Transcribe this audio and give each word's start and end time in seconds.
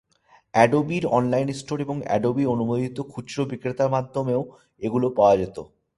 অ্যাডোবির 0.53 1.03
online 1.17 1.47
store 1.53 1.77
এবং 1.81 1.97
Adobe 2.03 2.43
অনুমোদিত 2.45 2.97
খুচরো 3.11 3.43
বিক্রেতার 3.51 3.93
মাধ্যমেও 3.95 4.41
এগুলো 4.81 5.07
পাওয়া 5.17 5.35
যেত। 5.37 5.57